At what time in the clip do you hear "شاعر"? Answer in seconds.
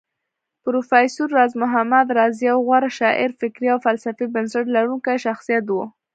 2.99-3.29